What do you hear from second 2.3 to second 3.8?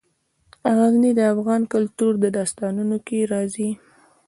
داستانونو کې راځي.